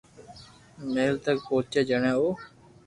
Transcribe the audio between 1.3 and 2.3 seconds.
پوچي جڻي او